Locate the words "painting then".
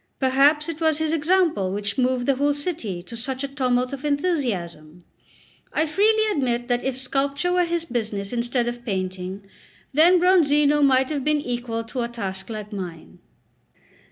8.83-10.17